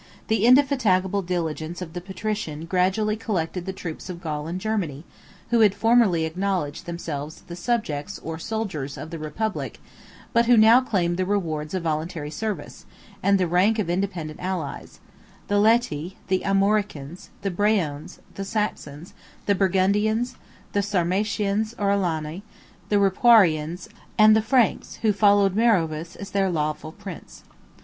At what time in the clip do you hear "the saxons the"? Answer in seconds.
18.33-19.53